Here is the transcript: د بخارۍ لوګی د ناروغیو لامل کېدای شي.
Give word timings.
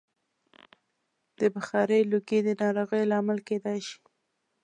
د 1.39 1.41
بخارۍ 1.55 2.01
لوګی 2.11 2.39
د 2.43 2.49
ناروغیو 2.61 3.09
لامل 3.11 3.39
کېدای 3.47 3.79
شي. 3.87 3.99